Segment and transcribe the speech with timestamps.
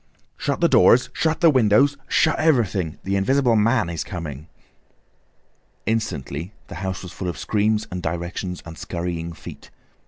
[0.35, 4.47] "Shut the doors, shut the windows, shut everything!—the Invisible Man is coming!"
[5.85, 9.69] Instantly the house was full of screams and directions, and scurrying feet.